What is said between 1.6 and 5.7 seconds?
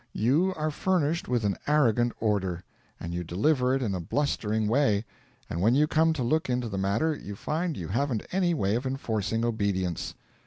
arrogant order, and you deliver it in a blustering way, and